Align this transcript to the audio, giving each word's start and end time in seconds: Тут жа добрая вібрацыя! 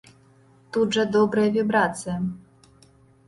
Тут 0.77 0.95
жа 0.97 1.03
добрая 1.17 1.45
вібрацыя! 1.57 2.17